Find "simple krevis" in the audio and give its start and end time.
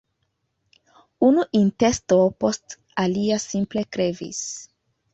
3.49-4.47